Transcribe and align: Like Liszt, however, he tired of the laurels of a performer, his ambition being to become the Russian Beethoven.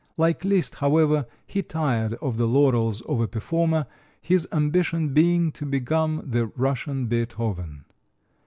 Like 0.17 0.43
Liszt, 0.43 0.73
however, 0.81 1.27
he 1.45 1.61
tired 1.61 2.15
of 2.23 2.37
the 2.37 2.47
laurels 2.47 3.01
of 3.01 3.21
a 3.21 3.27
performer, 3.27 3.85
his 4.19 4.47
ambition 4.51 5.09
being 5.09 5.51
to 5.51 5.63
become 5.63 6.23
the 6.25 6.47
Russian 6.47 7.05
Beethoven. 7.05 7.85